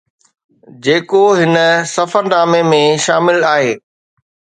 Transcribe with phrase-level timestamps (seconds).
[0.85, 1.53] جيڪو هن
[1.95, 3.69] سفرنامي ۾ شامل آهي